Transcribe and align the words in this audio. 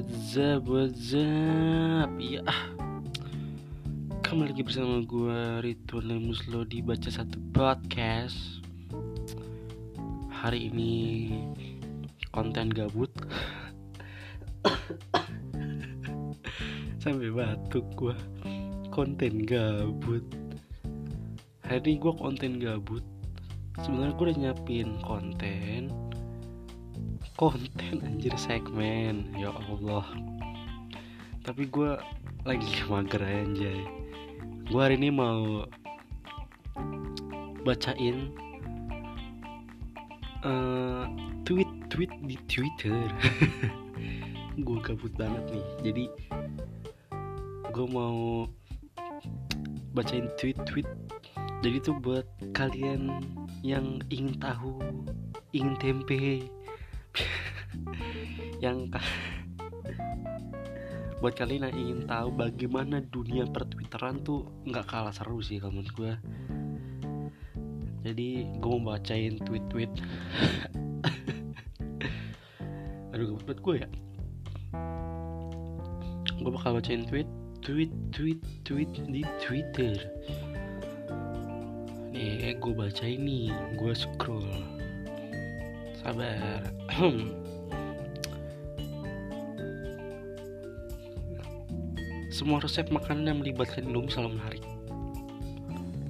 what's 0.00 0.32
up, 0.40 0.64
what's 0.64 1.12
up 1.12 2.08
Iya 2.16 2.40
Kembali 4.24 4.48
lagi 4.48 4.64
bersama 4.64 5.04
gue 5.04 5.60
Ridwan 5.60 6.04
Lemus 6.08 6.48
lo 6.48 6.64
di 6.64 6.80
Baca 6.80 7.12
Satu 7.12 7.36
Podcast. 7.52 8.64
Hari 10.32 10.72
ini 10.72 11.28
konten 12.32 12.72
gabut. 12.72 13.12
Sampai 17.04 17.28
batuk 17.28 17.84
gue 17.92 18.16
Konten 18.88 19.44
gabut. 19.44 20.24
Hari 21.68 21.76
ini 21.84 22.00
gue 22.00 22.12
konten 22.16 22.56
gabut. 22.56 23.04
Sebenarnya 23.84 24.16
gue 24.16 24.24
udah 24.32 24.38
nyiapin 24.40 24.96
konten 25.04 25.92
konten 27.40 28.04
anjir 28.04 28.36
segmen. 28.36 29.32
Ya 29.32 29.48
Allah. 29.48 30.04
Tapi 31.40 31.72
gue 31.72 31.96
lagi 32.44 32.68
mager 32.92 33.24
anjay. 33.24 33.80
Gue 34.68 34.80
hari 34.84 35.00
ini 35.00 35.08
mau 35.08 35.64
bacain 37.64 38.36
uh, 40.44 41.08
tweet 41.48 41.68
tweet 41.88 42.12
di 42.28 42.36
Twitter. 42.44 43.08
Gue 44.66 44.78
gabut 44.84 45.10
banget 45.16 45.44
nih. 45.48 45.66
Jadi 45.80 46.04
gue 47.72 47.86
mau 47.88 48.44
bacain 49.96 50.28
tweet 50.36 50.60
tweet. 50.68 50.86
Jadi 51.64 51.76
tuh 51.80 51.96
buat 52.04 52.28
kalian 52.52 53.24
yang 53.64 54.04
ingin 54.12 54.36
tahu 54.36 54.76
ingin 55.56 55.74
tempe 55.80 56.46
yang 58.64 58.88
buat 61.20 61.36
kalian 61.36 61.68
yang 61.68 61.76
ingin 61.76 62.00
tahu 62.08 62.32
bagaimana 62.32 63.04
dunia 63.04 63.44
pertwitteran 63.44 64.24
tuh 64.24 64.48
nggak 64.64 64.88
kalah 64.88 65.12
seru 65.12 65.44
sih 65.44 65.60
kalau 65.60 65.76
menurut 65.76 65.92
gue 65.92 66.12
jadi 68.00 68.48
gue 68.56 68.70
mau 68.80 68.96
bacain 68.96 69.36
tweet-tweet. 69.44 69.92
Aduh 73.12 73.36
buat 73.44 73.60
gue 73.60 73.84
ya. 73.84 73.88
Gue 76.40 76.48
bakal 76.48 76.80
bacain 76.80 77.04
tweet 77.04 77.28
tweet 77.60 77.92
tweet 78.08 78.40
tweet 78.64 78.88
di 79.04 79.20
twitter. 79.44 80.00
Nih 82.16 82.56
gue 82.56 82.72
bacain 82.72 83.20
nih. 83.20 83.52
Gue 83.76 83.92
scroll. 83.92 84.48
Sabar 86.00 86.72
semua 92.40 92.56
resep 92.56 92.88
makanan 92.88 93.28
yang 93.28 93.38
melibatkan 93.44 93.84
Indomie 93.84 94.08
selalu 94.08 94.40
menarik. 94.40 94.64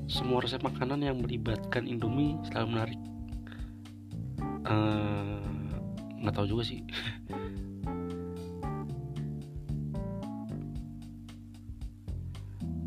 Semua 0.06 0.38
resep 0.38 0.62
makanan 0.62 1.02
yang 1.02 1.18
melibatkan 1.18 1.90
Indomie 1.90 2.38
selalu 2.46 2.66
menarik. 2.70 3.00
Nggak 6.22 6.30
uh, 6.30 6.36
tahu 6.38 6.46
juga 6.46 6.62
sih. 6.70 6.86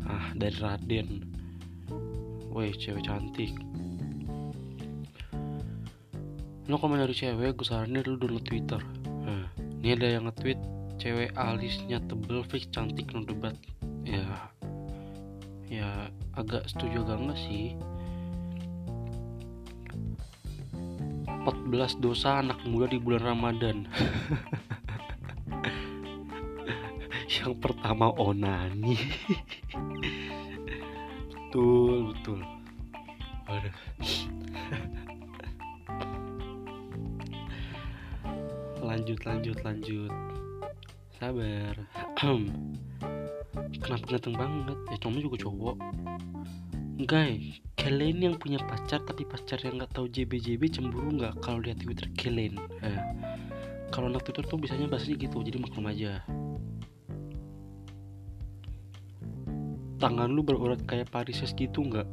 Ah 0.04 0.32
dari 0.36 0.56
Raden. 0.60 1.08
Weh 2.48 2.72
cewek 2.72 3.04
cantik. 3.04 3.52
Lo 6.64 6.80
komen 6.80 6.96
dari 6.96 7.12
cewek 7.12 7.60
gue 7.60 7.66
saranin 7.68 8.04
lu 8.08 8.16
download 8.16 8.44
twitter. 8.44 8.80
Nah, 9.24 9.48
ini 9.80 9.96
ada 9.96 10.16
yang 10.16 10.28
nge-tweet 10.28 10.73
cewek 10.98 11.34
alisnya 11.34 11.98
tebel 12.06 12.42
fix 12.46 12.70
cantik 12.70 13.10
no 13.14 13.22
debat. 13.26 13.54
Ya 14.04 14.50
ya 15.68 16.08
agak 16.38 16.68
setuju 16.70 17.02
agak 17.02 17.18
enggak 17.20 17.40
sih? 17.40 17.74
14 21.44 22.00
dosa 22.00 22.40
anak 22.40 22.56
muda 22.64 22.88
di 22.88 22.96
bulan 22.96 23.36
Ramadan. 23.36 23.84
Yang 27.36 27.52
pertama 27.60 28.08
onani. 28.16 28.96
Betul 31.28 32.16
betul. 32.16 32.40
Aduh. 33.44 33.76
Lanjut 38.80 39.20
lanjut 39.28 39.58
lanjut 39.64 40.33
sabar. 41.18 41.74
Kenapa 43.78 44.04
ganteng 44.10 44.34
banget? 44.34 44.78
Ya 44.90 44.96
cuma 44.98 45.18
juga 45.22 45.36
cowok. 45.46 45.76
Guys 47.06 47.64
kalian 47.74 48.22
yang 48.22 48.34
punya 48.40 48.56
pacar 48.64 49.02
tapi 49.04 49.28
pacar 49.28 49.60
yang 49.60 49.76
nggak 49.76 49.92
tahu 49.92 50.08
JB 50.08 50.40
JB 50.40 50.72
cemburu 50.72 51.20
nggak 51.20 51.36
kalau 51.44 51.60
lihat 51.60 51.82
Twitter 51.82 52.08
kalian 52.16 52.56
eh, 52.80 53.02
kalau 53.92 54.08
anak 54.08 54.24
Twitter 54.24 54.46
tuh 54.46 54.56
biasanya 54.56 54.88
bahasanya 54.88 55.20
gitu 55.20 55.42
jadi 55.44 55.58
maklum 55.60 55.86
aja. 55.90 56.22
Tangan 60.00 60.28
lu 60.32 60.40
berurat 60.42 60.80
kayak 60.86 61.12
Parises 61.12 61.52
gitu 61.52 61.84
nggak? 61.84 62.08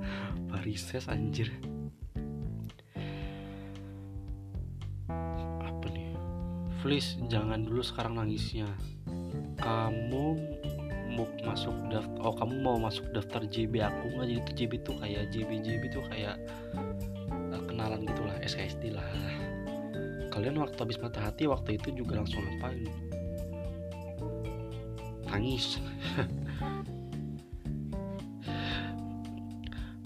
Parises 0.50 1.06
anjir 1.06 1.52
please 6.82 7.14
jangan 7.30 7.62
dulu 7.62 7.78
sekarang 7.78 8.18
nangisnya. 8.18 8.66
Kamu 9.62 10.26
mau 11.14 11.30
masuk 11.46 11.70
daftar 11.86 12.18
oh 12.26 12.34
kamu 12.34 12.58
mau 12.58 12.74
masuk 12.80 13.06
daftar 13.14 13.46
JB 13.46 13.84
aku 13.84 14.16
nggak 14.16 14.26
jadi 14.32 14.40
tuh 14.42 14.54
JB 14.58 14.72
tuh 14.82 14.96
kayak 14.98 15.30
JB 15.30 15.50
JB 15.62 15.82
tuh 15.92 16.02
kayak 16.10 16.40
uh, 17.52 17.60
kenalan 17.70 18.02
gitulah 18.02 18.34
SKSD 18.42 18.90
lah. 18.90 19.06
Kalian 20.34 20.58
waktu 20.58 20.74
habis 20.74 20.98
mata 20.98 21.22
hati 21.22 21.46
waktu 21.46 21.78
itu 21.78 22.02
juga 22.02 22.18
langsung 22.18 22.42
ngapain? 22.42 22.90
Nangis. 25.30 25.78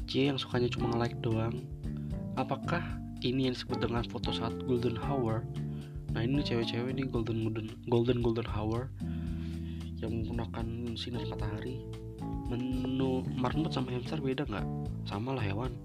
C 0.07 0.29
yang 0.29 0.37
sukanya 0.37 0.69
cuma 0.69 0.93
like 1.01 1.17
doang. 1.25 1.65
Apakah 2.37 2.85
ini 3.25 3.49
yang 3.49 3.57
disebut 3.57 3.81
dengan 3.81 4.05
foto 4.05 4.29
saat 4.29 4.53
golden 4.69 5.01
hour 5.01 5.41
nah 6.17 6.25
ini 6.25 6.41
cewek-cewek 6.41 6.97
nih 6.97 7.05
golden 7.13 7.45
golden 7.45 7.69
golden 7.93 8.19
golden 8.25 8.49
hour 8.49 8.89
yang 10.01 10.25
menggunakan 10.25 10.97
sinar 10.97 11.29
matahari? 11.29 11.85
Menu 12.49 13.21
marmut 13.37 13.69
sama 13.69 13.93
hamster 13.93 14.25
beda 14.25 14.49
nggak? 14.49 14.65
Sama 15.05 15.37
lah 15.37 15.45
hewan. 15.45 15.77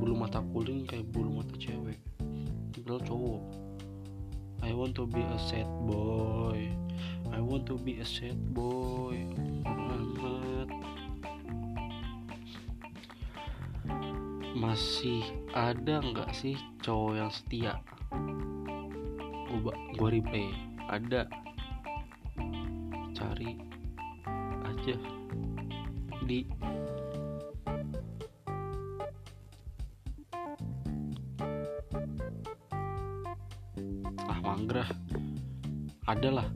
Bulu 0.00 0.16
mata 0.16 0.40
kuling 0.48 0.88
kayak 0.88 1.04
bulu 1.12 1.44
mata 1.44 1.52
cewek. 1.60 2.00
Padahal 2.72 3.04
cowok. 3.04 3.44
I 4.64 4.72
want 4.72 4.96
to 4.96 5.04
be 5.04 5.20
a 5.20 5.36
sad 5.36 5.68
boy. 5.84 6.72
I 7.28 7.44
want 7.44 7.68
to 7.68 7.76
be 7.76 8.00
a 8.00 8.06
sad 8.08 8.40
boy 8.56 9.28
masih 14.58 15.22
ada 15.54 16.02
nggak 16.02 16.34
sih 16.34 16.58
cowok 16.82 17.14
yang 17.14 17.30
setia? 17.30 17.72
Gua 19.94 20.10
replay. 20.10 20.50
Ada. 20.90 21.30
Cari 23.14 23.54
aja. 24.66 24.96
Di. 26.26 26.42
Ah 34.26 34.38
manggrah 34.42 34.90
adalah. 36.10 36.50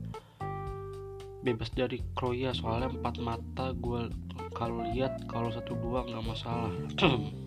Bebas 1.42 1.74
dari 1.74 1.98
kroya 2.14 2.54
soalnya 2.54 2.94
empat 2.94 3.18
mata 3.18 3.74
gue 3.74 4.06
kalau 4.54 4.86
lihat 4.94 5.26
kalau 5.26 5.50
satu 5.50 5.74
dua 5.74 6.06
nggak 6.06 6.22
masalah 6.22 6.70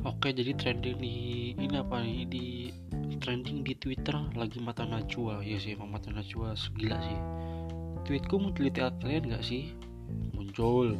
Oke 0.00 0.32
jadi 0.32 0.56
trending 0.56 0.96
di 0.96 1.16
ini 1.60 1.76
apa 1.76 2.00
nih? 2.00 2.24
Di 2.24 2.44
trending 3.20 3.60
di 3.60 3.76
Twitter 3.76 4.16
lagi 4.32 4.56
mata 4.56 4.88
najwa. 4.88 5.44
Ya 5.44 5.60
sih 5.60 5.76
emang 5.76 5.92
mata 5.92 6.08
najwa 6.08 6.56
segila 6.56 6.96
sih. 7.04 7.20
Tweetku 8.08 8.40
mau 8.40 8.48
dilihat 8.48 8.96
kalian 9.04 9.28
nggak 9.28 9.44
sih? 9.44 9.76
Muncul. 10.32 10.96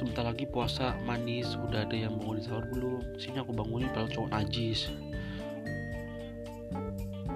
Sebentar 0.00 0.24
lagi 0.24 0.48
puasa 0.48 0.96
manis 1.04 1.60
udah 1.60 1.84
ada 1.84 1.92
yang 1.92 2.16
bangun 2.16 2.40
sahur 2.40 2.64
belum? 2.72 3.04
Sini 3.20 3.36
aku 3.36 3.52
bangunin 3.52 3.92
kalau 3.92 4.08
cowok 4.08 4.32
najis. 4.32 4.88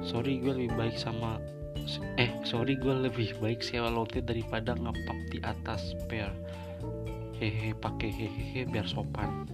Sorry 0.01 0.41
gue 0.41 0.65
lebih 0.65 0.81
baik 0.81 0.97
sama 0.97 1.37
eh 2.17 2.31
sorry 2.45 2.77
gue 2.81 2.93
lebih 2.93 3.37
baik 3.41 3.61
sewa 3.61 3.93
lote 3.93 4.25
daripada 4.25 4.77
ngepap 4.77 5.19
di 5.33 5.39
atas 5.45 5.97
pair 6.07 6.29
hehe 7.41 7.73
pakai 7.73 8.13
hehehe 8.13 8.69
biar 8.69 8.85
sopan 8.85 9.49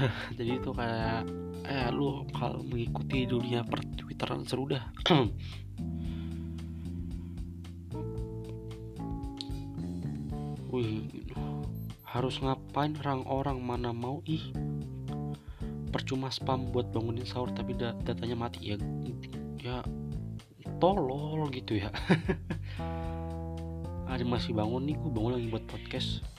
jadi 0.38 0.60
itu 0.60 0.70
kayak 0.72 1.26
eh 1.68 1.88
lu 1.92 2.24
kalau 2.32 2.64
mengikuti 2.64 3.26
dunia 3.28 3.60
per 3.64 3.80
twitteran 3.96 4.44
seru 4.48 4.66
dah. 4.70 4.84
Wih, 10.70 11.02
harus 12.06 12.38
ngapain 12.38 12.94
orang-orang 13.02 13.58
mana 13.58 13.90
mau? 13.90 14.22
Ih 14.22 14.54
percuma 15.90 16.30
spam 16.30 16.70
buat 16.70 16.94
bangunin 16.94 17.26
sahur 17.26 17.50
tapi 17.50 17.74
da 17.74 17.90
datanya 18.06 18.38
mati. 18.38 18.70
Ya 18.70 18.78
ya 19.58 19.82
tolol 20.78 21.50
gitu 21.50 21.74
ya. 21.82 21.90
Ada 24.10 24.26
masih 24.26 24.54
bangun 24.58 24.90
nih 24.90 24.98
gue 24.98 25.10
bangun 25.10 25.38
lagi 25.38 25.46
buat 25.50 25.66
podcast 25.70 26.29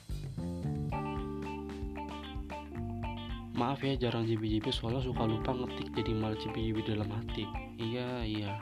maaf 3.61 3.85
ya 3.85 3.93
jarang 3.93 4.25
JB-JB 4.25 4.73
soalnya 4.73 5.05
suka 5.05 5.21
lupa 5.29 5.53
ngetik 5.53 5.93
jadi 5.93 6.17
malah 6.17 6.33
JB-JB 6.33 6.77
dalam 6.81 7.13
hati. 7.13 7.45
Iya 7.77 8.09
iya. 8.25 8.53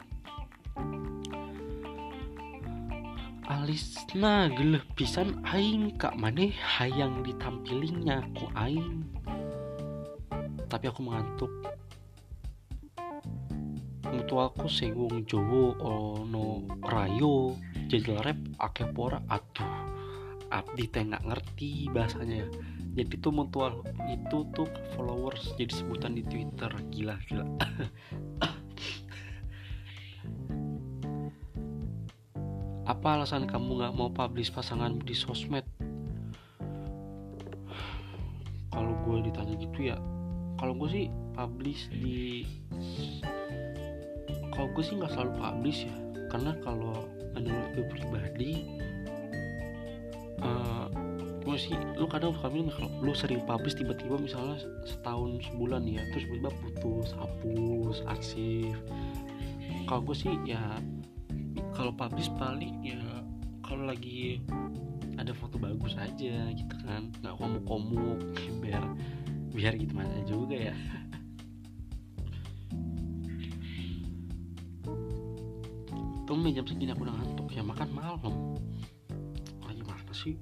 Alisna 3.48 4.52
geleh 4.52 4.84
pisan 5.00 5.40
aing 5.48 5.96
kak 5.96 6.20
mana 6.20 6.52
hayang 6.52 7.24
ditampilinya 7.24 8.28
ku 8.36 8.52
aing. 8.60 9.08
Tapi 10.68 10.86
aku 10.92 11.00
mengantuk. 11.00 11.52
Mutualku 14.04 14.68
sewung 14.68 15.24
jowo 15.24 15.80
ono 15.80 16.68
rayo 16.84 17.56
jajal 17.88 18.20
rap 18.20 18.40
akeh 18.60 18.92
pora. 18.92 19.24
Aduh 19.32 19.90
abdi 20.50 20.90
teh 20.90 21.06
ngerti 21.06 21.88
bahasanya 21.94 22.46
ya 22.46 22.48
jadi 23.00 23.16
tuh 23.24 23.32
mutual 23.32 23.80
itu 24.12 24.44
tuh 24.52 24.68
followers 25.00 25.56
jadi 25.56 25.72
sebutan 25.72 26.20
di 26.20 26.24
Twitter. 26.28 26.68
Gila 26.92 27.16
gila. 27.32 27.48
Apa 32.92 33.08
alasan 33.16 33.48
kamu 33.48 33.80
nggak 33.80 33.96
mau 33.96 34.12
publish 34.12 34.52
pasangan 34.52 35.00
di 35.00 35.16
sosmed? 35.16 35.64
Kalau 38.76 38.92
gue 39.08 39.32
ditanya 39.32 39.56
gitu 39.56 39.96
ya 39.96 39.98
kalau 40.60 40.76
gue 40.76 40.92
sih 40.92 41.08
publish 41.40 41.88
di 41.88 42.44
kalau 44.52 44.68
gue 44.76 44.84
sih 44.84 45.00
nggak 45.00 45.16
selalu 45.16 45.40
publish 45.40 45.88
ya. 45.88 45.96
Karena 46.28 46.52
kalau 46.60 47.08
menurut 47.32 47.80
gue 47.80 47.88
pribadi 47.88 48.68
sih 51.60 51.76
lu 52.00 52.08
kadang 52.08 52.32
suka 52.32 52.48
bilang 52.48 52.72
lu 53.04 53.12
sering 53.12 53.44
publish 53.44 53.76
tiba-tiba 53.76 54.16
misalnya 54.16 54.64
setahun 54.88 55.44
sebulan 55.52 55.84
ya 55.84 56.00
terus 56.16 56.24
tiba-tiba 56.32 56.52
putus 56.64 57.12
hapus 57.20 57.98
arsip. 58.08 58.80
Kalau 59.86 60.02
gue 60.08 60.16
sih 60.16 60.32
ya 60.48 60.80
kalau 61.76 61.92
publish 61.92 62.32
paling 62.40 62.80
ya 62.82 63.04
kalau 63.62 63.92
lagi 63.92 64.40
ada 65.20 65.36
foto 65.36 65.60
bagus 65.60 66.00
aja 66.00 66.48
gitu 66.56 66.76
kan 66.88 67.12
nggak 67.20 67.36
komuk-komuk 67.36 68.24
biar 68.64 68.84
biar 69.52 69.76
gitu 69.76 69.92
mana 69.92 70.24
juga 70.24 70.72
ya. 70.72 70.76
Tumben 76.24 76.54
jam 76.54 76.64
segini 76.64 76.94
aku 76.94 77.04
udah 77.04 77.16
ngantuk 77.20 77.50
ya 77.52 77.66
makan 77.66 77.90
malam. 77.92 78.36
Lagi 79.66 79.84
mana 79.84 80.14
sih 80.14 80.38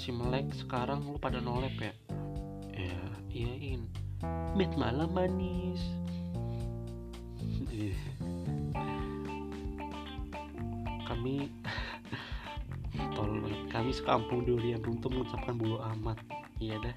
masih 0.00 0.16
melek 0.16 0.48
sekarang 0.56 1.04
lu 1.04 1.20
pada 1.20 1.44
nolep 1.44 1.76
ya? 1.76 1.92
Ya 2.72 3.00
iyain. 3.28 3.84
Met 4.56 4.72
malam 4.72 5.12
manis. 5.12 5.76
Kami 11.04 11.52
tolong 13.12 13.44
kami 13.68 13.92
sekampung 13.92 14.48
durian 14.48 14.80
runtuh 14.80 15.12
mengucapkan 15.12 15.60
bulu 15.60 15.76
amat. 15.92 16.16
Iya 16.64 16.80
dah. 16.80 16.96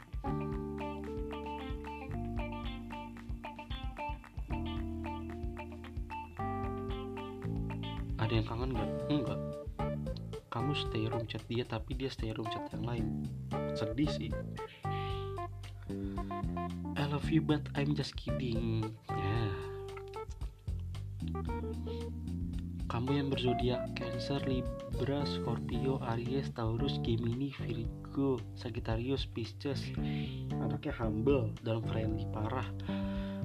Ada 8.24 8.32
yang 8.32 8.48
kangen 8.48 8.72
nggak? 8.72 8.92
Enggak 9.12 9.63
kamu 10.54 10.78
stay 10.78 11.10
room 11.10 11.26
chat 11.26 11.42
dia 11.50 11.66
tapi 11.66 11.98
dia 11.98 12.14
stay 12.14 12.30
room 12.30 12.46
chat 12.54 12.70
yang 12.70 12.86
lain. 12.86 13.06
Sedih 13.74 14.06
sih. 14.06 14.30
I 16.94 17.04
love 17.10 17.26
you 17.34 17.42
but 17.42 17.66
I'm 17.74 17.98
just 17.98 18.14
kidding. 18.14 18.86
Yeah. 19.10 19.54
kamu 22.94 23.26
yang 23.26 23.30
berzodiak 23.34 23.98
Cancer, 23.98 24.38
Libra, 24.46 25.26
Scorpio, 25.26 25.98
Aries, 26.14 26.54
Taurus, 26.54 27.02
Gemini, 27.02 27.50
Virgo, 27.50 28.38
Sagittarius, 28.54 29.26
Pisces. 29.26 29.82
Anaknya 30.54 30.94
humble 31.02 31.50
dan 31.66 31.82
friendly 31.90 32.30
parah. 32.30 32.70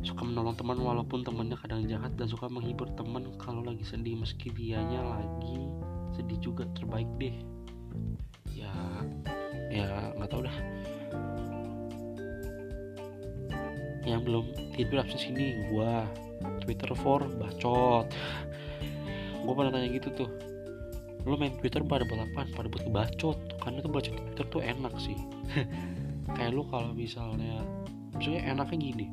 Suka 0.04 0.28
menolong 0.28 0.52
teman 0.52 0.76
walaupun 0.76 1.24
temannya 1.24 1.56
kadang 1.56 1.88
jahat 1.88 2.12
dan 2.20 2.28
suka 2.28 2.52
menghibur 2.52 2.92
teman 2.92 3.32
kalau 3.40 3.64
lagi 3.64 3.88
sedih 3.88 4.20
meski 4.20 4.52
dianya 4.52 5.00
lagi 5.00 5.72
sedih 6.16 6.38
juga 6.40 6.64
terbaik 6.76 7.08
deh. 7.18 7.36
Ya 8.52 8.72
ya 9.68 10.12
nggak 10.16 10.28
tahu 10.30 10.46
dah. 10.46 10.56
Yang 14.08 14.20
belum 14.24 14.44
tidur 14.72 15.04
absen 15.04 15.20
sini 15.20 15.68
gua 15.68 16.08
Twitter 16.64 16.92
for 16.96 17.24
bacot. 17.36 18.08
Gue 19.38 19.54
pernah 19.56 19.72
tanya 19.72 19.88
gitu 19.88 20.12
tuh 20.12 20.30
lo 21.24 21.36
main 21.36 21.52
Twitter 21.60 21.84
pada 21.84 22.08
buat 22.08 22.24
apa 22.24 22.48
pada 22.56 22.68
buat 22.72 22.84
ngebacot? 22.88 23.38
Karena 23.60 23.78
tuh 23.84 23.90
baca 23.92 24.10
Twitter 24.12 24.44
tuh 24.48 24.60
enak 24.64 24.94
sih. 24.96 25.18
Kayak 26.36 26.52
lo 26.56 26.64
kalau 26.68 26.92
misalnya 26.92 27.64
misalnya 28.16 28.42
enaknya 28.52 28.78
gini 28.80 29.06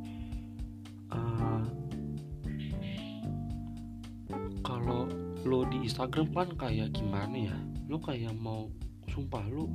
uh, 1.14 1.64
lo 5.46 5.62
di 5.70 5.86
Instagram 5.86 6.34
kan 6.34 6.50
kayak 6.58 6.98
gimana 6.98 7.54
ya? 7.54 7.58
Lo 7.86 8.02
kayak 8.02 8.34
mau 8.34 8.66
sumpah 9.14 9.46
lo 9.54 9.70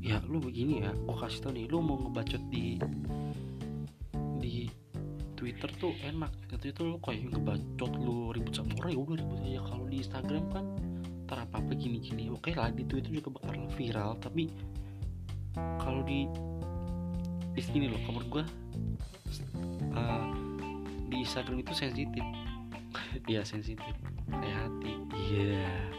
ya 0.00 0.16
lo 0.32 0.40
begini 0.40 0.80
ya 0.80 0.96
gue 0.96 1.12
kasih 1.12 1.44
tau 1.44 1.52
nih 1.52 1.68
lo 1.68 1.84
mau 1.84 2.00
ngebacot 2.00 2.40
di 2.48 2.80
di 4.40 4.64
Twitter 5.36 5.68
tuh 5.76 5.92
enak. 6.08 6.32
Gitu 6.48 6.72
itu 6.72 6.82
lo 6.88 6.96
kayak 7.04 7.36
ngebacot 7.36 7.92
lo 8.00 8.32
ribut 8.32 8.56
sama 8.56 8.72
orang 8.80 8.96
ya 8.96 8.98
udah 9.04 9.16
ribut 9.20 9.38
aja. 9.44 9.60
Kalau 9.68 9.84
di 9.84 9.96
Instagram 10.00 10.44
kan 10.48 10.64
ntar 11.28 11.46
apa 11.46 11.62
apa 11.62 11.72
gini 11.78 12.02
gini 12.02 12.26
oke 12.26 12.50
lah 12.58 12.74
di 12.74 12.82
Twitter 12.88 13.22
juga 13.22 13.30
bakal 13.38 13.70
viral 13.78 14.18
tapi 14.18 14.50
kalau 15.78 16.02
di 16.02 16.26
di 17.54 17.62
sini 17.62 17.86
loh 17.86 18.02
kamar 18.08 18.24
gue 18.26 18.44
uh, 19.94 20.26
di 21.12 21.16
Instagram 21.20 21.60
itu 21.60 21.76
sensitif. 21.76 22.24
Iya 23.30 23.46
sensitif 23.46 24.09
hati 24.38 24.92
iya. 25.14 25.66
Yeah. 25.66 25.90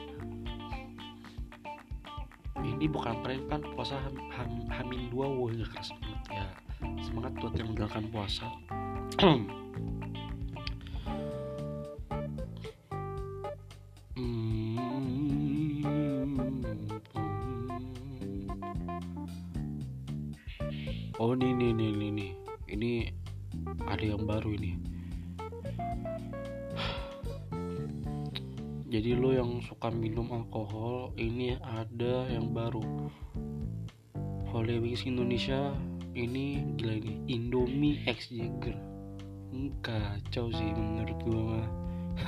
ini 2.81 2.85
bukan 2.89 3.21
prank 3.21 3.45
kan? 3.50 3.61
Puasa 3.73 3.97
ham, 3.97 4.15
ham, 4.33 4.50
hamin 4.69 5.09
dua 5.13 5.29
wah 5.29 5.53
keras 5.53 5.93
banget 6.01 6.21
ya. 6.33 6.45
Semangat 7.05 7.33
buat 7.38 7.53
yang 7.53 7.69
menjalankan 7.69 8.05
puasa 8.09 8.45
suka 29.81 29.97
minum 29.97 30.29
alkohol 30.29 31.09
ini 31.17 31.57
ada 31.57 32.29
yang 32.29 32.53
baru. 32.53 32.85
Holy 34.53 34.77
Wings 34.77 35.09
Indonesia 35.09 35.73
ini 36.13 36.61
gila 36.77 37.01
ini 37.01 37.17
Indomie 37.25 37.97
X 38.05 38.29
Jagger. 38.29 38.77
Kacau 39.81 40.53
sih 40.53 40.69
menurut 40.77 41.17
gue 41.25 41.33
mah 41.33 41.65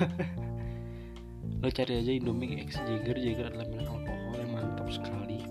lo 1.61 1.69
cari 1.69 2.01
aja 2.01 2.09
Indomie 2.17 2.57
X 2.65 2.81
Jagger 2.89 3.21
Jagger 3.21 3.53
adalah 3.53 3.69
minum 3.69 4.01
alkohol 4.01 4.33
yang 4.33 4.49
mantap 4.57 4.89
sekali. 4.89 5.45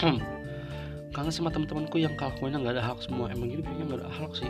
Kangen 1.12 1.32
sama 1.36 1.52
teman-temanku 1.52 2.00
yang 2.00 2.16
kelakuannya 2.16 2.64
nggak 2.64 2.80
ada 2.80 2.84
hak 2.96 3.04
semua. 3.04 3.28
Emang 3.28 3.52
gitu 3.52 3.60
kayaknya 3.60 3.92
nggak 3.92 4.00
ada 4.08 4.12
hak 4.24 4.32
sih. 4.40 4.48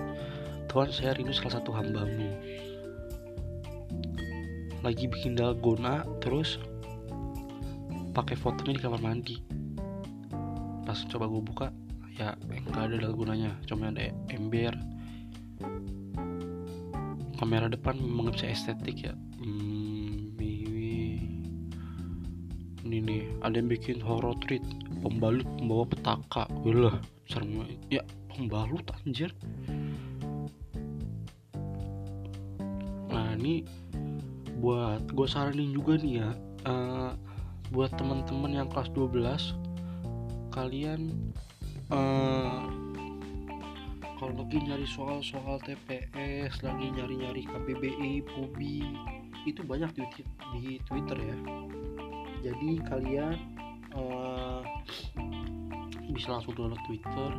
Tuhan 0.70 0.86
saya 0.94 1.18
rindu 1.18 1.34
salah 1.34 1.58
satu 1.58 1.74
hambamu 1.74 2.30
lagi 4.82 5.06
bikin 5.06 5.38
dalgona 5.38 6.02
terus 6.18 6.58
pakai 8.12 8.36
fotonya 8.36 8.76
di 8.76 8.82
kamar 8.82 9.00
mandi. 9.00 9.36
Pas 10.82 10.98
coba 11.08 11.30
gue 11.30 11.42
buka 11.42 11.66
ya 12.18 12.36
enggak 12.42 12.84
ada 12.92 12.96
dalgonanya 13.08 13.50
cuma 13.66 13.88
ada 13.88 14.12
ember. 14.28 14.74
Kamera 17.38 17.66
depan 17.66 17.98
memang 17.98 18.30
bisa 18.30 18.50
estetik 18.50 19.10
ya. 19.10 19.14
Hmm, 19.42 20.02
ini 22.92 22.98
nih 23.08 23.22
ada 23.40 23.56
yang 23.56 23.72
bikin 23.72 24.04
horror 24.04 24.36
treat 24.44 24.60
pembalut 25.00 25.48
membawa 25.56 25.88
petaka. 25.88 26.44
Wih 26.60 26.92
serem 27.24 27.64
ya 27.88 28.04
pembalut 28.28 28.84
anjir. 29.00 29.32
Nah 33.08 33.32
ini 33.40 33.64
buat 34.62 35.02
gue 35.10 35.26
saranin 35.26 35.74
juga 35.74 35.98
nih 35.98 36.22
ya 36.22 36.30
uh, 36.70 37.10
buat 37.74 37.90
teman-teman 37.98 38.62
yang 38.62 38.68
kelas 38.70 38.94
12 38.94 39.58
kalian 40.54 41.10
uh, 41.90 42.62
kalau 44.22 44.38
lagi 44.38 44.62
nyari 44.62 44.86
soal-soal 44.86 45.58
TPS 45.66 46.62
lagi 46.62 46.94
nyari-nyari 46.94 47.42
KBBI 47.42 48.22
PUBI 48.22 48.86
itu 49.50 49.66
banyak 49.66 49.90
di, 49.98 50.04
di 50.54 50.78
Twitter 50.86 51.18
ya. 51.18 51.36
Jadi 52.46 52.78
kalian 52.86 53.34
uh, 53.98 54.62
bisa 56.14 56.38
langsung 56.38 56.54
download 56.54 56.78
Twitter. 56.86 57.30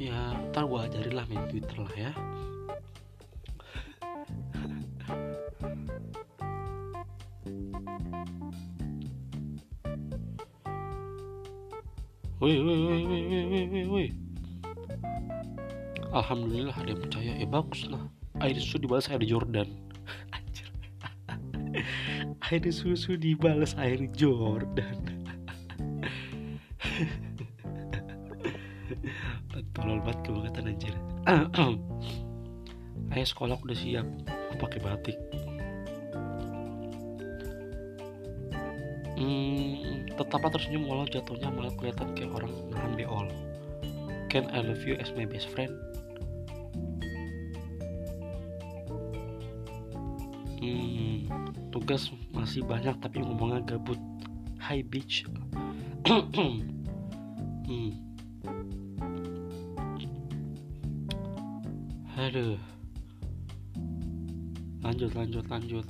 Ya 0.00 0.32
ntar 0.48 0.64
gue 0.64 0.80
ajarin 0.80 1.12
lah 1.12 1.28
main 1.28 1.44
Twitter 1.52 1.76
lah 1.76 1.92
ya 1.92 2.31
Alhamdulillah 16.22 16.78
ada 16.78 16.94
yang 16.94 17.02
percaya. 17.02 17.34
Ya 17.34 17.50
bagus 17.50 17.90
lah. 17.90 18.06
Air 18.38 18.54
susu 18.62 18.78
dibalas 18.78 19.10
air 19.10 19.26
Jordan. 19.26 19.66
Air 22.52 22.68
susu 22.70 23.18
dibalas 23.18 23.74
air 23.80 23.98
Jordan. 24.14 25.02
Tolol 29.72 30.04
banget 30.04 30.20
kebangetan 30.22 30.68
anjir. 30.68 30.92
Ayo 33.12 33.24
sekolah 33.24 33.56
udah 33.58 33.76
siap. 33.76 34.06
Pakai 34.60 34.80
batik. 34.84 35.16
hmm, 39.22 40.10
tetaplah 40.18 40.50
tersenyum 40.50 40.90
walau 40.90 41.06
jatuhnya 41.06 41.46
malah 41.54 41.70
kelihatan 41.78 42.10
kayak 42.18 42.34
orang 42.34 42.50
nahan 42.74 42.92
beol 42.98 43.26
can 44.26 44.50
I 44.50 44.64
love 44.64 44.82
you 44.82 44.98
as 44.98 45.14
my 45.14 45.28
best 45.28 45.46
friend 45.54 45.70
hmm, 50.62 51.18
tugas 51.74 52.14
masih 52.30 52.62
banyak 52.62 52.94
tapi 53.02 53.18
ngomongnya 53.18 53.74
gabut. 53.74 53.98
Hi 54.62 54.78
beach 54.86 55.26
hmm. 56.06 57.90
aduh. 62.14 62.58
Lanjut 64.82 65.10
lanjut 65.18 65.44
lanjut. 65.50 65.86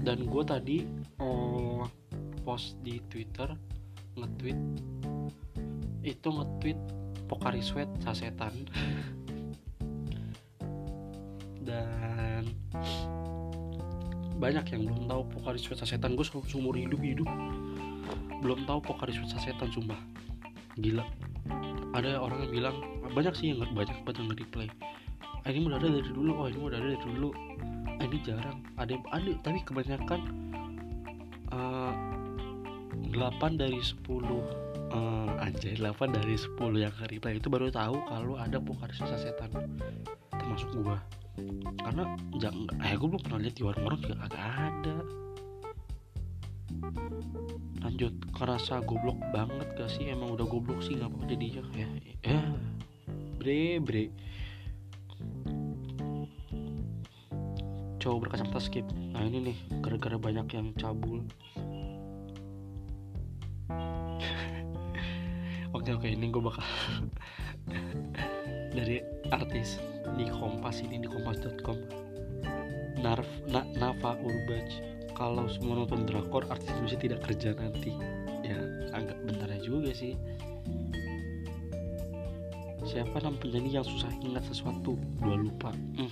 Dan 0.00 0.28
gue 0.28 0.42
tadi 0.44 0.76
uh, 1.20 1.84
post 2.44 2.76
di 2.84 3.00
Twitter 3.08 3.52
nge-tweet. 4.16 4.60
Itu 6.04 6.28
nge-tweet 6.32 6.80
Pokari 7.28 7.62
Sweat 7.62 7.86
sasetan 8.02 8.50
banyak 14.40 14.64
yang 14.72 14.82
belum 14.88 15.04
tahu 15.04 15.22
Pokari 15.36 15.60
Sweat 15.60 15.84
sasetan 15.84 16.16
gue 16.16 16.24
seumur 16.24 16.72
hidup 16.72 16.98
hidup. 17.04 17.28
Belum 18.40 18.64
tahu 18.64 18.80
Pokari 18.80 19.12
Sweat 19.12 19.36
sasetan 19.36 19.68
sumpah. 19.68 20.00
Gila. 20.80 21.04
Ada 21.92 22.16
orang 22.16 22.48
yang 22.48 22.52
bilang 22.56 22.76
banyak 23.12 23.36
sih 23.36 23.52
yang 23.52 23.60
banyak 23.76 24.00
banget 24.02 24.16
yang 24.24 24.28
nge-replay. 24.32 24.68
Ah, 25.44 25.52
ini 25.52 25.68
udah 25.68 25.76
ada 25.76 25.88
dari 25.92 26.08
dulu 26.08 26.32
oh 26.36 26.46
ini 26.48 26.58
udah 26.58 26.78
ada 26.80 26.88
dari 26.88 27.00
dulu. 27.04 27.28
Ah, 28.00 28.04
ini 28.08 28.18
jarang. 28.24 28.58
Ada 28.80 28.94
ada 29.12 29.30
tapi 29.44 29.58
kebanyakan 29.60 30.20
uh, 31.52 31.92
eh, 33.12 33.12
8 33.12 33.60
dari 33.60 33.76
10 33.76 34.08
uh, 34.08 35.44
anjay 35.44 35.76
8 35.76 36.16
dari 36.16 36.34
10 36.40 36.56
yang 36.80 36.94
reply 36.96 37.36
itu 37.36 37.48
baru 37.52 37.68
tahu 37.68 37.96
kalau 38.08 38.40
ada 38.40 38.56
pokari 38.56 38.96
sisa 38.96 39.20
setan. 39.20 39.52
Termasuk 40.32 40.72
gua 40.80 40.96
karena 41.80 42.04
jangan 42.36 42.66
eh 42.82 42.94
gua 42.98 43.08
belum 43.14 43.22
pernah 43.22 43.40
lihat 43.42 43.54
di 43.56 43.62
warung-warung 43.64 44.00
juga 44.02 44.16
agak 44.26 44.44
ada. 44.44 44.96
Lanjut 47.80 48.14
kerasa 48.36 48.84
goblok 48.84 49.18
banget 49.32 49.68
gak 49.74 49.90
sih? 49.90 50.12
Emang 50.12 50.36
udah 50.36 50.46
goblok 50.46 50.84
sih 50.84 50.96
nggak 50.96 51.10
apa 51.10 51.18
jadinya. 51.28 51.62
Ya 51.74 51.88
ya. 52.24 52.40
Bre 53.40 53.80
bre. 53.80 54.04
Cowok 58.00 58.18
berkacamata 58.28 58.60
skip. 58.60 58.84
Nah 59.12 59.24
ini 59.24 59.52
nih 59.52 59.56
gara-gara 59.80 60.16
banyak 60.16 60.46
yang 60.56 60.72
cabul. 60.76 61.24
Oke 65.70 65.94
oke 65.94 66.10
ini 66.10 66.34
gue 66.34 66.42
bakal 66.42 66.66
dari 68.70 69.02
artis 69.34 69.82
di 70.14 70.26
kompas 70.30 70.80
ini 70.82 71.02
di 71.02 71.08
kompas.com 71.10 71.76
Narf, 73.00 73.26
Na, 73.48 73.64
Nafa 73.80 74.12
Urbaj 74.20 74.68
kalau 75.16 75.48
semua 75.48 75.84
nonton 75.84 76.04
drakor 76.08 76.44
artis 76.48 76.68
Indonesia 76.72 77.00
tidak 77.00 77.20
kerja 77.28 77.52
nanti. 77.56 77.92
Ya 78.44 78.56
agak 78.96 79.20
bentar 79.24 79.52
juga 79.60 79.92
sih. 79.92 80.16
Siapa 82.84 83.20
nama 83.20 83.36
penyanyi 83.36 83.76
yang 83.76 83.84
susah 83.84 84.08
ingat 84.24 84.44
sesuatu? 84.48 84.96
Dua 85.20 85.36
lupa. 85.36 85.70
Hmm. 85.96 86.10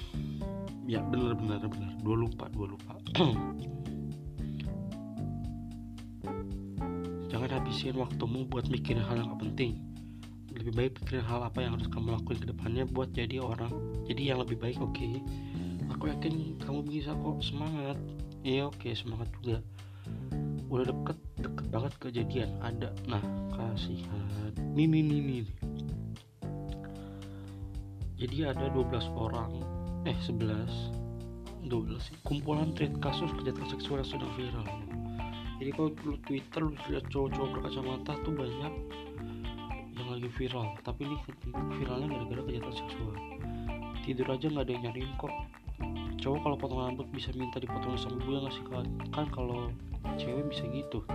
Ya 0.85 1.01
benar 1.01 1.37
benar 1.41 1.65
benar. 1.65 1.93
Dua 2.05 2.17
lupa 2.21 2.49
dua 2.53 2.67
lupa. 2.77 2.93
Jangan 7.33 7.51
habisin 7.61 7.97
waktumu 7.97 8.49
buat 8.49 8.69
mikirin 8.73 9.05
hal 9.05 9.21
yang 9.21 9.37
penting 9.37 9.81
lebih 10.55 10.73
baik 10.73 10.91
pikirin 11.01 11.25
hal 11.25 11.45
apa 11.45 11.61
yang 11.61 11.77
harus 11.77 11.89
kamu 11.93 12.17
lakuin 12.17 12.39
ke 12.41 12.49
depannya 12.49 12.85
buat 12.89 13.13
jadi 13.13 13.41
orang 13.41 13.73
jadi 14.09 14.35
yang 14.35 14.39
lebih 14.41 14.57
baik 14.57 14.81
oke? 14.81 14.97
Okay. 14.97 15.21
aku 15.93 16.09
yakin 16.09 16.57
kamu 16.63 16.81
bisa 16.85 17.13
kok 17.17 17.41
semangat. 17.45 17.97
Iya 18.45 18.69
oke 18.71 18.81
okay, 18.81 18.93
semangat 18.97 19.29
juga. 19.41 19.61
Udah 20.69 20.85
deket 20.89 21.19
deket 21.41 21.67
banget 21.69 21.93
kejadian 22.01 22.51
ada. 22.65 22.93
Nah 23.09 23.21
kasihan. 23.53 24.53
Nih 24.73 24.89
nih 24.89 25.03
nih 25.05 25.45
jadi 28.19 28.51
ada 28.51 28.67
12 28.75 29.15
orang 29.15 29.63
eh 30.03 30.19
11 30.27 31.71
12 31.71 32.27
kumpulan 32.27 32.75
tweet 32.75 32.91
kasus 32.99 33.31
kejahatan 33.39 33.67
seksual 33.71 34.03
yang 34.03 34.11
sedang 34.11 34.33
viral. 34.35 34.67
Jadi 35.59 35.71
kalau 35.75 35.91
lu 36.07 36.15
twitter 36.27 36.63
lu 36.67 36.75
lihat 36.91 37.07
cowok-cowok 37.11 37.49
berkacamata 37.59 38.13
tuh 38.23 38.35
banyak 38.35 38.75
lagi 40.19 40.31
viral. 40.35 40.75
Tapi 40.83 41.01
ini 41.07 41.17
viralnya 41.79 42.07
gara-gara 42.11 42.43
kejahatan 42.43 42.75
seksual. 42.75 43.15
Tidur 44.03 44.27
aja 44.35 44.47
nggak 44.51 44.65
ada 44.67 44.73
yang 44.75 44.83
nyariin 44.91 45.13
kok. 45.15 45.35
Cowok 46.19 46.41
kalau 46.43 46.57
potong 46.59 46.83
rambut 46.83 47.07
bisa 47.15 47.31
minta 47.39 47.63
dipotong 47.63 47.95
sama 47.95 48.19
gue 48.27 48.35
nggak 48.43 48.55
sih 48.59 48.65
kan 49.15 49.27
kalau 49.31 49.71
cewek 50.19 50.51
bisa 50.51 50.67
gitu. 50.75 51.07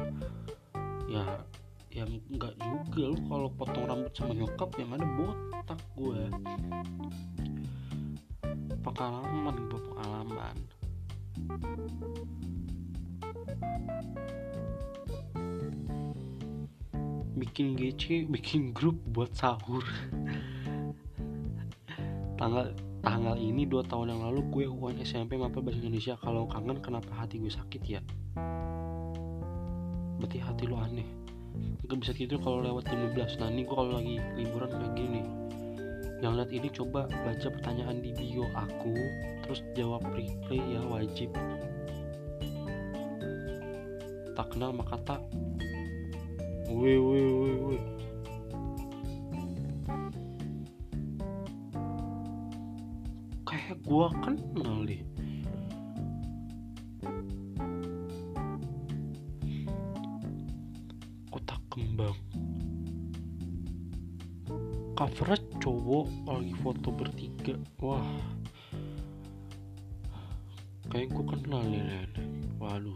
Ya 1.11 1.43
yang 1.91 2.23
nggak 2.31 2.55
juga. 2.63 3.11
Lu 3.11 3.19
kalau 3.27 3.51
potong 3.51 3.83
rambut 3.83 4.13
sama 4.15 4.31
nyokap 4.31 4.71
yang 4.79 4.95
ada 4.95 5.07
botak 5.19 5.79
gue. 5.99 6.21
Pengalaman 8.83 9.55
gue 9.67 9.79
pengalaman 9.91 10.55
bikin 17.43 17.75
GC 17.75 18.31
bikin 18.31 18.71
grup 18.71 18.95
buat 19.11 19.35
sahur. 19.35 19.83
Tanggal 22.39 22.71
tanggal 23.03 23.35
ini 23.35 23.67
dua 23.67 23.83
tahun 23.83 24.15
yang 24.15 24.21
lalu 24.31 24.41
gue 24.47 24.65
UN 24.71 25.03
SMP 25.03 25.35
mapel 25.35 25.59
bahasa 25.59 25.83
Indonesia. 25.83 26.15
Kalau 26.23 26.47
kangen 26.47 26.79
kenapa 26.79 27.11
hati 27.11 27.43
gue 27.43 27.51
sakit 27.51 27.83
ya? 27.83 27.99
Berarti 30.23 30.39
hati 30.39 30.63
lo 30.71 30.79
aneh. 30.79 31.07
Gak 31.83 31.99
bisa 31.99 32.15
tidur 32.15 32.39
kalau 32.39 32.63
lewat 32.63 32.87
jam 32.87 33.11
12 33.11 33.37
nah 33.43 33.51
ini 33.51 33.61
gue 33.67 33.75
kalau 33.75 33.91
lagi 33.99 34.17
liburan 34.39 34.71
kayak 34.73 34.93
gini 34.97 35.21
yang 36.23 36.39
lihat 36.39 36.49
ini 36.55 36.71
coba 36.71 37.05
baca 37.11 37.47
pertanyaan 37.51 37.99
di 37.99 38.15
bio 38.15 38.47
aku 38.55 38.95
terus 39.43 39.59
jawab 39.75 40.01
replay 40.15 40.63
ya 40.63 40.79
wajib. 40.87 41.29
Tak 44.33 44.47
kenal 44.55 44.71
maka 44.71 44.95
tak 45.03 45.21
wih 46.73 46.97
wih 46.97 47.29
wih 47.29 47.57
wih. 47.69 47.83
Kayak 53.45 53.77
gua 53.85 54.09
kenal 54.25 54.81
deh. 54.89 55.01
Kotak 61.29 61.61
kembang. 61.69 62.17
Covernya 64.97 65.37
cowok 65.61 66.07
lagi 66.25 66.53
foto 66.65 66.89
bertiga. 66.89 67.55
Wah. 67.77 68.01
Kayak 70.93 71.09
gue 71.09 71.25
kenal 71.25 71.65
nih 71.65 72.05
waduh. 72.61 72.93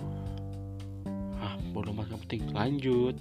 Ah 1.42 1.58
bodo 1.74 1.90
amat 1.98 2.14
penting 2.30 2.46
lanjut 2.54 3.18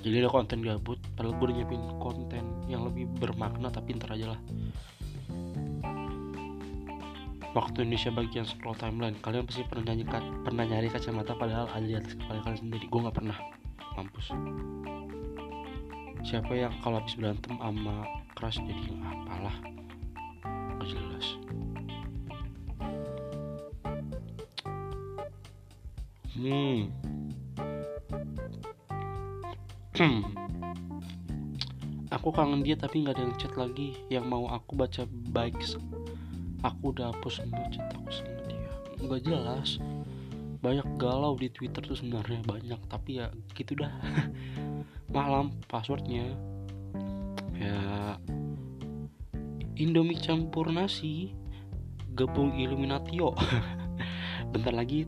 jadi 0.00 0.24
ada 0.24 0.30
konten 0.32 0.64
gabut 0.64 0.96
padahal 1.12 1.36
gue 1.36 1.44
udah 1.52 1.56
nyiapin 1.60 1.82
konten 2.00 2.44
yang 2.72 2.88
lebih 2.88 3.04
bermakna 3.20 3.68
tapi 3.68 3.92
ntar 4.00 4.16
aja 4.16 4.32
lah. 4.32 4.40
Waktu 7.50 7.82
Indonesia 7.84 8.14
bagian 8.14 8.46
scroll 8.46 8.78
timeline 8.78 9.18
kalian 9.20 9.44
pasti 9.44 9.66
pernah 9.66 9.92
nyanyi 9.92 10.06
pernah 10.46 10.64
nyari 10.64 10.88
kacamata 10.88 11.36
padahal 11.36 11.66
ada 11.68 11.84
di 11.84 11.98
atas 11.98 12.16
kepala 12.16 12.40
kalian 12.46 12.60
sendiri. 12.64 12.84
Gue 12.88 13.00
nggak 13.04 13.16
pernah. 13.20 13.38
Mampus. 13.98 14.26
Siapa 16.24 16.52
yang 16.56 16.72
kalau 16.80 17.02
habis 17.02 17.16
berantem 17.18 17.58
sama 17.60 18.06
keras 18.38 18.56
jadi 18.56 18.82
apalah? 19.04 19.56
Nggak 20.80 20.88
jelas. 20.96 21.26
Hmm 26.40 26.99
aku 32.08 32.32
kangen 32.32 32.64
dia 32.64 32.72
tapi 32.72 33.04
nggak 33.04 33.20
ada 33.20 33.22
yang 33.28 33.36
chat 33.36 33.52
lagi. 33.52 33.92
Yang 34.08 34.24
mau 34.32 34.48
aku 34.48 34.72
baca 34.72 35.04
baik 35.32 35.60
aku 36.64 36.92
udah 36.92 37.12
hapus 37.12 37.44
semua 37.44 37.68
chat 37.68 37.84
aku 37.92 38.08
sama 38.08 38.40
dia. 38.48 38.70
Nggak 38.96 39.20
jelas. 39.28 39.68
Banyak 40.60 40.88
galau 40.96 41.36
di 41.36 41.52
twitter 41.52 41.84
tuh 41.84 41.96
sebenarnya 42.00 42.40
banyak. 42.48 42.80
Tapi 42.88 43.20
ya 43.20 43.28
gitu 43.52 43.76
dah. 43.76 43.92
Malam 45.16 45.52
passwordnya. 45.68 46.32
Ya 47.60 48.16
Indomie 49.76 50.16
campur 50.16 50.72
nasi 50.72 51.36
gabung 52.16 52.56
Illuminatio. 52.56 53.36
Bentar 54.52 54.72
lagi 54.72 55.04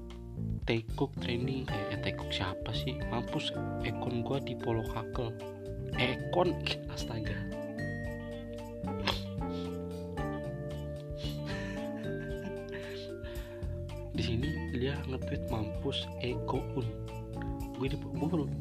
tekuk 0.63 1.11
trending 1.19 1.67
kayak 1.67 1.87
ya 1.91 1.99
tekuk 2.01 2.31
siapa 2.31 2.71
sih? 2.71 2.95
Mampus 3.11 3.51
ekon 3.83 4.23
gua 4.23 4.39
di 4.39 4.55
polo 4.55 4.87
kakel 4.91 5.35
ekon 5.99 6.55
astaga. 6.93 7.35
Di 14.13 14.21
sini 14.21 14.77
dia 14.77 14.93
nge-tweet 15.09 15.49
mampus 15.49 16.05
ego 16.21 16.61
un. 16.77 16.85
Gue 17.81 17.89
di 17.89 17.97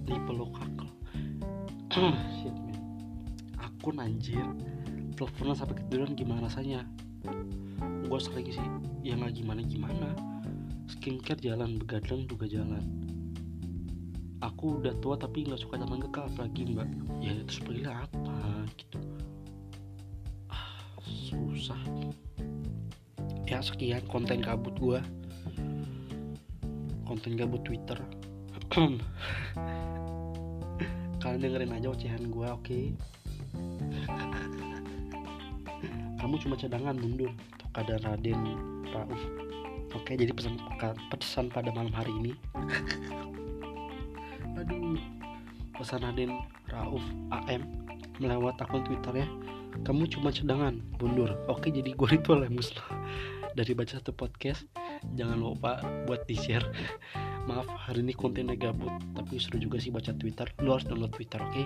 di 0.08 0.16
polo 0.24 0.48
kakel 0.56 0.88
shit 2.40 2.56
anjir. 4.00 4.48
Teleponan 5.20 5.53
sampai 5.60 5.75
ketiduran 5.84 6.16
gimana 6.16 6.48
rasanya? 6.48 6.88
Gue 8.07 8.18
lagi 8.31 8.55
sih 8.55 8.68
ya 9.03 9.20
nggak 9.20 9.34
gimana 9.38 9.62
gimana 9.66 10.30
skincare 10.92 11.40
jalan 11.40 11.80
begadang 11.80 12.27
juga 12.27 12.46
jalan. 12.51 12.84
Aku 14.44 14.84
udah 14.84 14.92
tua 15.00 15.16
tapi 15.16 15.48
nggak 15.48 15.62
suka 15.64 15.80
jalan 15.80 16.04
kekal 16.04 16.27
apalagi 16.27 16.75
mbak. 16.75 16.90
Ya 17.24 17.32
terus 17.48 17.64
pergi 17.64 17.88
apa 17.88 18.68
gitu. 18.75 19.00
Ah, 20.51 20.75
susah. 21.08 21.80
Ya 23.48 23.64
sekian 23.64 24.04
konten 24.12 24.44
kabut 24.44 24.75
gue 24.75 25.00
konten 27.08 27.36
gabut 27.40 27.64
twitter. 27.64 28.00
Kalian 31.22 31.40
dengerin 31.44 31.75
aja 31.75 31.92
ocehan 31.92 32.32
gue 32.32 32.48
oke? 32.48 32.64
Okay? 32.64 32.86
kamu 36.22 36.38
cuma 36.48 36.56
cadangan 36.56 36.96
mundur 36.96 37.34
keadaan 37.74 38.01
Raden 38.08 38.42
Rauf 38.94 39.50
oke 39.96 40.12
jadi 40.16 40.32
pesan 40.32 40.56
pesan 41.12 41.46
pada 41.51 41.72
malam 41.72 41.94
hari 41.94 42.12
ini. 42.18 42.34
Aduh. 44.62 45.00
Pesan 45.72 46.06
Raden 46.06 46.38
Rauf 46.70 47.01
AM 47.34 47.66
melewat 48.22 48.62
akun 48.62 48.86
Twitter 48.86 49.25
ya. 49.25 49.27
Kamu 49.82 50.06
cuma 50.06 50.30
cadangan 50.30 50.77
mundur. 51.01 51.34
Oke 51.50 51.74
jadi 51.74 51.98
gue 51.98 52.08
ritual 52.14 52.46
ya 52.46 52.51
muslah 52.54 52.86
dari 53.58 53.74
baca 53.74 53.98
satu 53.98 54.14
podcast. 54.14 54.70
Jangan 55.18 55.42
lupa 55.42 55.82
buat 56.06 56.30
di 56.30 56.38
share 56.38 56.70
maaf 57.50 57.66
hari 57.66 58.06
ini 58.06 58.14
kontennya 58.14 58.54
gabut 58.54 58.94
tapi 59.18 59.42
seru 59.42 59.58
juga 59.58 59.82
sih 59.82 59.90
baca 59.90 60.14
twitter. 60.14 60.46
Lu 60.62 60.77
harus 60.77 60.86
download 60.86 61.10
twitter 61.18 61.42
oke? 61.42 61.50
Okay? 61.50 61.66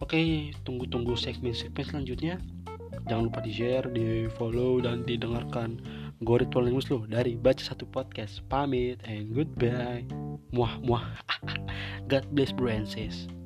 oke 0.00 0.16
okay, 0.16 0.54
tunggu-tunggu 0.62 1.18
segmen-segmen 1.18 1.82
selanjutnya. 1.82 2.38
Jangan 3.10 3.26
lupa 3.26 3.42
di 3.42 3.50
share 3.50 3.90
di 3.90 4.30
follow 4.38 4.78
dan 4.78 5.02
didengarkan 5.02 5.82
gue 6.20 6.36
lingus 6.60 6.92
lo 6.92 7.08
dari 7.08 7.32
baca 7.32 7.64
satu 7.64 7.88
podcast 7.88 8.44
pamit 8.52 9.00
and 9.08 9.32
goodbye. 9.32 10.04
Muah 10.52 10.76
muah. 10.84 11.08
God 12.12 12.28
bless 12.36 12.52
sis 12.84 13.39